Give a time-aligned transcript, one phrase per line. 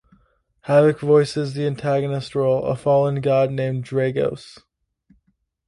[0.65, 4.59] Havok voices the antagonist role, a fallen god named Dragos.